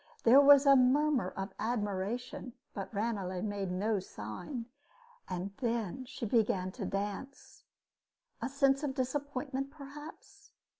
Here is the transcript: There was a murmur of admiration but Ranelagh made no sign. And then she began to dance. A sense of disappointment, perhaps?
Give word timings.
There 0.23 0.41
was 0.41 0.65
a 0.65 0.75
murmur 0.75 1.29
of 1.37 1.53
admiration 1.59 2.53
but 2.73 2.91
Ranelagh 2.91 3.43
made 3.43 3.69
no 3.69 3.99
sign. 3.99 4.65
And 5.29 5.51
then 5.57 6.05
she 6.05 6.25
began 6.25 6.71
to 6.71 6.87
dance. 6.87 7.65
A 8.41 8.49
sense 8.49 8.81
of 8.81 8.95
disappointment, 8.95 9.69
perhaps? 9.69 10.53